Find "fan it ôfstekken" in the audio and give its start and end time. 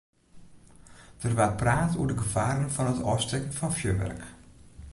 2.75-3.57